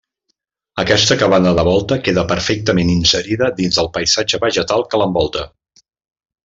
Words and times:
Aquesta 0.83 1.17
cabana 1.23 1.51
de 1.59 1.65
volta 1.67 1.99
queda 2.07 2.25
perfectament 2.33 2.91
inserida 2.95 3.53
dins 3.61 3.81
del 3.81 3.95
paisatge 3.99 4.45
vegetal 4.49 4.87
que 4.95 5.03
l'envolta. 5.05 5.51